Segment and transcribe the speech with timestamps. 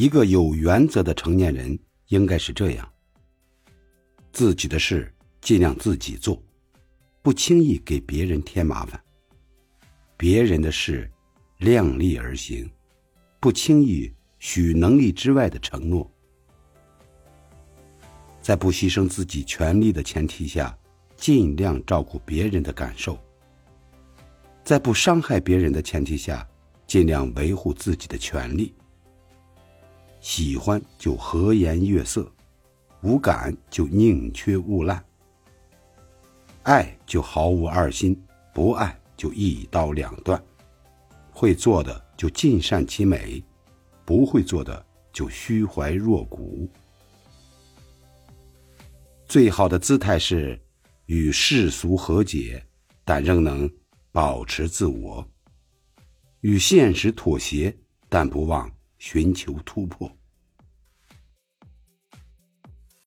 [0.00, 2.90] 一个有原则的成年人应该是这样：
[4.32, 5.12] 自己的事
[5.42, 6.42] 尽量自己做，
[7.20, 8.98] 不轻易给别人添麻烦；
[10.16, 11.06] 别人的事
[11.58, 12.66] 量力而行，
[13.40, 16.10] 不轻易许能力之外的承诺。
[18.40, 20.74] 在不牺牲自己权利的前提下，
[21.14, 23.18] 尽量照顾别人的感受；
[24.64, 26.48] 在不伤害别人的前提下，
[26.86, 28.74] 尽量维护自己的权利。
[30.20, 32.30] 喜欢就和颜悦色，
[33.00, 34.98] 无感就宁缺毋滥；
[36.62, 38.20] 爱就毫无二心，
[38.52, 40.40] 不爱就一刀两断。
[41.30, 43.42] 会做的就尽善其美，
[44.04, 46.68] 不会做的就虚怀若谷。
[49.26, 50.60] 最好的姿态是
[51.06, 52.62] 与世俗和解，
[53.04, 53.70] 但仍能
[54.12, 55.24] 保持自我；
[56.40, 57.74] 与现实妥协，
[58.08, 60.19] 但不忘寻求突破。